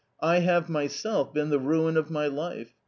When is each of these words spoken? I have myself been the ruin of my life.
I 0.19 0.39
have 0.39 0.67
myself 0.67 1.31
been 1.31 1.51
the 1.51 1.59
ruin 1.59 1.95
of 1.95 2.09
my 2.09 2.25
life. 2.25 2.73